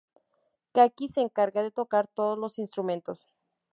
[0.71, 3.27] Kaki se encarga de tocar todos los instrumentos.